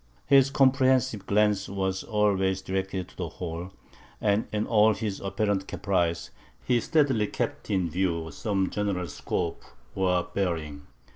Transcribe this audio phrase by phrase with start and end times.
[0.25, 3.71] His comprehensive glance was always directed to the whole,
[4.19, 6.31] and in all his apparent caprice,
[6.65, 10.87] he steadily kept in view some general scope or bearing.